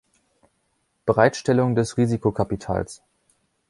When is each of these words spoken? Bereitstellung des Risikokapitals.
Bereitstellung 1.05 1.75
des 1.75 1.95
Risikokapitals. 1.95 3.03